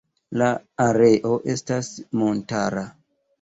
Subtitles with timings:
[0.41, 0.45] La
[0.85, 1.91] areo estas
[2.23, 2.85] montara.